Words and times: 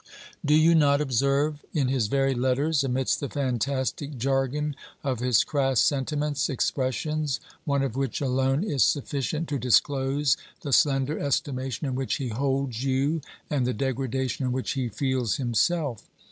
Do 0.43 0.55
you 0.55 0.73
not 0.73 0.99
observe 0.99 1.63
in 1.75 1.87
his 1.87 2.07
very 2.07 2.33
letters, 2.33 2.83
amidst 2.83 3.19
the 3.19 3.29
fantastic 3.29 4.17
jargon 4.17 4.75
of 5.03 5.19
his 5.19 5.43
crass 5.43 5.79
sentiments, 5.79 6.49
expressions, 6.49 7.39
one 7.65 7.83
of 7.83 7.95
which 7.95 8.19
alone 8.19 8.63
is 8.63 8.81
sufficient 8.81 9.47
to 9.49 9.59
disclose 9.59 10.37
the 10.61 10.73
slender 10.73 11.19
estimation 11.19 11.85
in 11.85 11.93
which 11.93 12.15
he 12.15 12.29
holds 12.29 12.83
you 12.83 13.21
and 13.47 13.67
the 13.67 13.73
degradation 13.75 14.43
in 14.43 14.51
which 14.51 14.71
he 14.71 14.89
feels 14.89 15.35
himself? 15.35 16.09